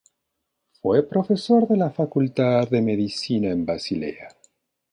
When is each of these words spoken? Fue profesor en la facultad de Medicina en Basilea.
Fue 0.81 1.03
profesor 1.07 1.67
en 1.69 1.77
la 1.77 1.91
facultad 1.91 2.67
de 2.67 2.81
Medicina 2.81 3.49
en 3.49 3.67
Basilea. 3.67 4.29